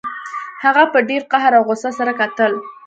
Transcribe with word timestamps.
هغه 0.63 0.83
په 0.93 0.99
ډیر 1.09 1.21
قهر 1.31 1.51
او 1.57 1.63
غوسه 1.67 1.89
سره 1.99 2.11
کتل 2.19 2.51